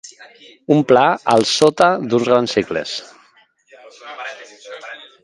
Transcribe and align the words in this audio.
Un 0.75 0.79
pla 0.91 1.03
al 1.33 1.45
sota 1.49 1.89
d'uns 2.05 2.25
grans 2.31 2.57
cingles. 2.57 2.97